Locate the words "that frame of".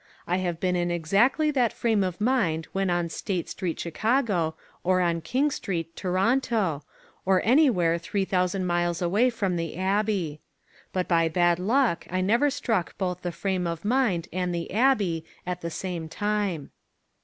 1.51-2.19